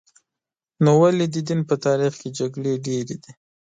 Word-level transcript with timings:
نو 0.83 0.91
ولې 1.01 1.25
د 1.33 1.35
دین 1.47 1.61
په 1.69 1.75
تاریخ 1.85 2.13
کې 2.21 2.29
جګړې 2.39 2.73
ډېرې 2.85 3.15
دي؟ 3.23 3.31